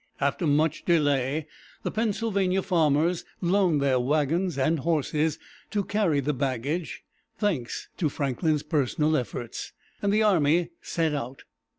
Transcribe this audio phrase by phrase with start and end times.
[0.19, 1.45] After much delay,
[1.83, 5.37] the Pennsylvania farmers loaned their wagons and horses
[5.69, 7.03] to carry the baggage,
[7.37, 11.43] thanks to Franklin's personal efforts, and the army set out.